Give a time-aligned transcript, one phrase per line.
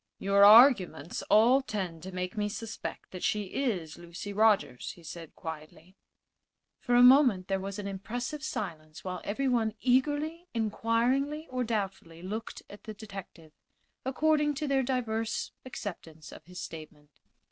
[0.17, 5.35] "Your arguments all tend to make me suspect that she is Lucy Rogers," he said,
[5.35, 5.95] quietly.
[6.79, 12.63] For a moment there was an impressive silence, while everyone eagerly, inquiringly or doubtfully looked
[12.67, 13.51] at the detective,
[14.03, 17.11] according to their diverse acceptance of his statement.